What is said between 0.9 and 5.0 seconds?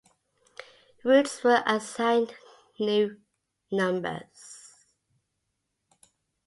Routes were assigned new numbers.